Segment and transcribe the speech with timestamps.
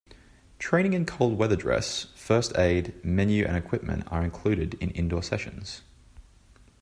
[0.57, 5.83] Training in cold weather dress, first-aid, menu and equipment are included in indoor sessions.